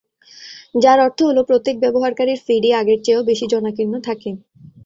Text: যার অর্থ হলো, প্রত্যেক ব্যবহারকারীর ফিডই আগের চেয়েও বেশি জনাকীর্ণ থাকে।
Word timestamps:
যার 0.83 0.99
অর্থ 1.05 1.19
হলো, 1.29 1.41
প্রত্যেক 1.43 1.75
ব্যবহারকারীর 1.83 2.43
ফিডই 2.45 2.71
আগের 2.79 2.99
চেয়েও 3.03 3.27
বেশি 3.29 3.45
জনাকীর্ণ 3.53 3.93
থাকে। 4.07 4.29